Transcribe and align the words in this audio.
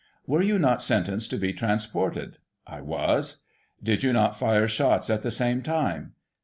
Were 0.25 0.41
you 0.41 0.57
not 0.57 0.81
sentenced 0.81 1.29
to 1.29 1.37
be 1.37 1.53
transported?— 1.53 2.39
I 2.65 2.81
was. 2.81 3.41
Did 3.83 4.01
you 4.01 4.11
not 4.13 4.35
fire 4.35 4.67
shots 4.67 5.11
at 5.11 5.21
the 5.21 5.29
same 5.29 5.61
time 5.61 6.13